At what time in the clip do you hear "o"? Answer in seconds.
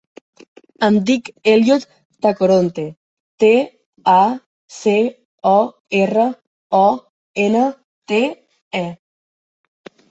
5.51-5.55, 6.81-6.85